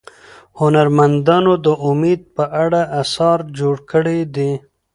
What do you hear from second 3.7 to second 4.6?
کړي دي.